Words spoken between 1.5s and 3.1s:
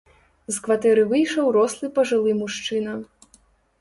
рослы пажылы мужчына.